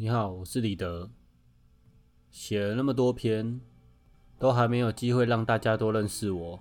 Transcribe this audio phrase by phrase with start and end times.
[0.00, 1.10] 你好，我是李德。
[2.30, 3.60] 写了那么多篇，
[4.38, 6.60] 都还没有机会让大家都认识我。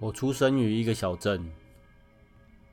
[0.00, 1.48] 我出生于一个小镇，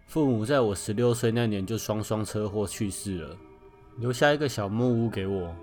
[0.07, 3.37] 父母在我十六岁那年就双双车祸去世了，
[3.97, 5.55] 留下一个小木屋给我。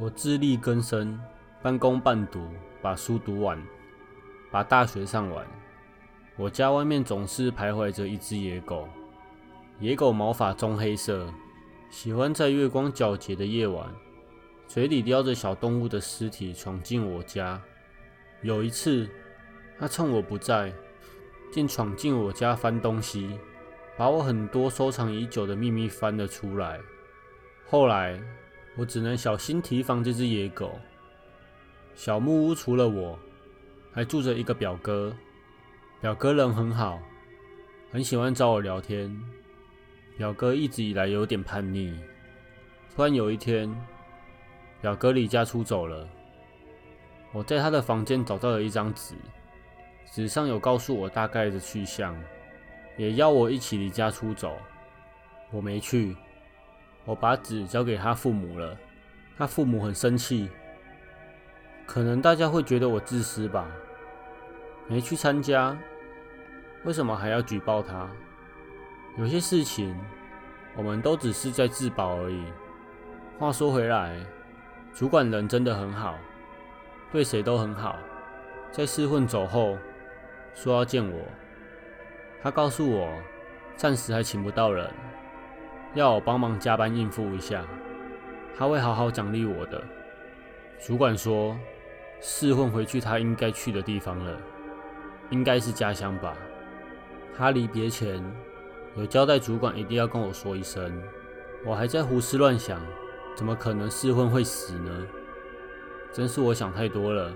[0.00, 1.16] 我自力更生，
[1.62, 2.44] 半工半读，
[2.82, 3.64] 把书读完，
[4.50, 5.46] 把大学上完。
[6.36, 8.88] 我家外面总是徘徊着一只野狗，
[9.78, 11.32] 野狗毛发棕黑色。
[11.92, 13.86] 喜欢在月光皎洁的夜晚，
[14.66, 17.62] 嘴里叼着小动物的尸体闯进我家。
[18.40, 19.06] 有一次，
[19.78, 20.72] 他趁我不在，
[21.52, 23.38] 竟闯进我家翻东西，
[23.94, 26.80] 把我很多收藏已久的秘密翻了出来。
[27.66, 28.18] 后来，
[28.74, 30.80] 我只能小心提防这只野狗。
[31.94, 33.18] 小木屋除了我，
[33.92, 35.14] 还住着一个表哥。
[36.00, 36.98] 表哥人很好，
[37.92, 39.14] 很喜欢找我聊天。
[40.16, 41.94] 表哥一直以来有点叛逆，
[42.94, 43.74] 突然有一天，
[44.80, 46.06] 表哥离家出走了。
[47.32, 49.14] 我在他的房间找到了一张纸，
[50.12, 52.14] 纸上有告诉我大概的去向，
[52.98, 54.58] 也要我一起离家出走。
[55.50, 56.14] 我没去，
[57.06, 58.76] 我把纸交给他父母了。
[59.38, 60.50] 他父母很生气，
[61.86, 63.66] 可能大家会觉得我自私吧，
[64.86, 65.76] 没去参加，
[66.84, 68.08] 为什么还要举报他？
[69.16, 69.94] 有些事情，
[70.74, 72.42] 我们都只是在自保而已。
[73.38, 74.16] 话说回来，
[74.94, 76.16] 主管人真的很好，
[77.10, 77.98] 对谁都很好。
[78.70, 79.76] 在四混走后，
[80.54, 81.18] 说要见我，
[82.42, 83.12] 他告诉我，
[83.76, 84.90] 暂时还请不到人，
[85.92, 87.62] 要我帮忙加班应付一下，
[88.56, 89.84] 他会好好奖励我的。
[90.80, 91.54] 主管说，
[92.18, 94.38] 四混回去他应该去的地方了，
[95.28, 96.34] 应该是家乡吧。
[97.36, 98.24] 他离别前。
[98.96, 101.02] 有交代主管一定要跟我说一声，
[101.64, 102.80] 我还在胡思乱想，
[103.34, 105.06] 怎么可能试混会死呢？
[106.12, 107.32] 真是我想太多了。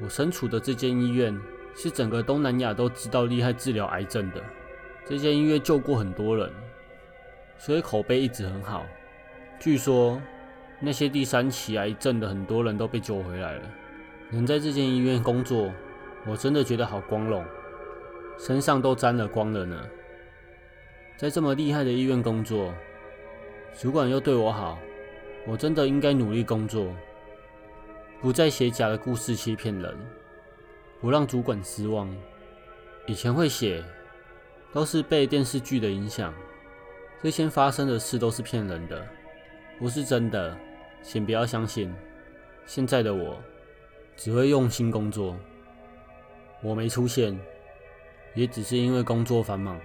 [0.00, 1.36] 我身处的这间医院
[1.74, 4.40] 是整个东南亚都知道厉害治疗癌症的，
[5.04, 6.50] 这间医院救过很多人，
[7.58, 8.86] 所以口碑一直很好。
[9.58, 10.22] 据说
[10.78, 13.62] 那些第三期癌症的很多人都被救回来了。
[14.30, 15.70] 能在这间医院工作，
[16.24, 17.44] 我真的觉得好光荣，
[18.38, 19.76] 身上都沾了光了呢。
[21.20, 22.72] 在这么厉害的医院工作，
[23.78, 24.78] 主管又对我好，
[25.46, 26.96] 我真的应该努力工作，
[28.22, 29.94] 不再写假的故事欺骗人，
[30.98, 32.10] 不让主管失望。
[33.06, 33.84] 以前会写，
[34.72, 36.32] 都是被电视剧的影响，
[37.22, 39.06] 这些发生的事都是骗人的，
[39.78, 40.56] 不是真的，
[41.02, 41.94] 请不要相信。
[42.64, 43.36] 现在的我，
[44.16, 45.36] 只会用心工作。
[46.62, 47.38] 我没出现，
[48.34, 49.78] 也只是因为工作繁忙。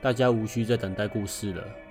[0.00, 1.85] 大家无需再等待故事了。